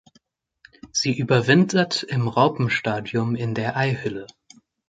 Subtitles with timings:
[0.91, 4.25] Sie überwintert im Raupenstadium in der Eihülle.